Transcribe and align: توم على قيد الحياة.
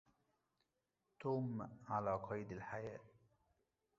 توم 1.19 1.69
على 1.89 2.19
قيد 2.29 2.51
الحياة. 2.51 2.99